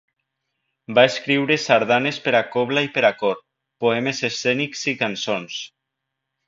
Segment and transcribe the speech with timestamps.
[0.99, 3.39] Va escriure sardanes per a cobla i per a cor,
[3.85, 5.65] poemes escènics i cançons.